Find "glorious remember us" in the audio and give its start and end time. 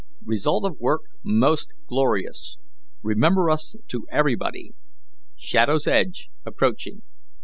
1.85-3.75